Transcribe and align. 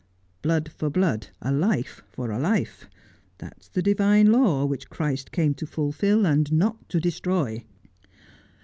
Blood 0.41 0.71
for 0.75 0.89
blood— 0.89 1.27
a 1.43 1.51
life 1.51 2.01
for 2.09 2.31
a 2.31 2.39
life. 2.39 2.89
That 3.37 3.55
is 3.61 3.69
the 3.69 3.83
divine 3.83 4.31
law, 4.31 4.65
which 4.65 4.89
Christ 4.89 5.31
came 5.31 5.53
to 5.53 5.67
fulfil 5.67 6.25
and 6.25 6.51
not 6.51 6.89
to 6.89 6.99
destroy.' 6.99 7.63